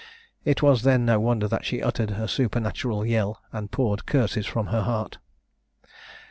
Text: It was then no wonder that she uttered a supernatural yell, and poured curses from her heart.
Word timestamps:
It 0.45 0.63
was 0.63 0.81
then 0.81 1.05
no 1.05 1.19
wonder 1.19 1.47
that 1.47 1.63
she 1.63 1.79
uttered 1.83 2.09
a 2.09 2.27
supernatural 2.27 3.05
yell, 3.05 3.39
and 3.53 3.69
poured 3.69 4.07
curses 4.07 4.47
from 4.47 4.65
her 4.73 4.81
heart. 4.81 5.19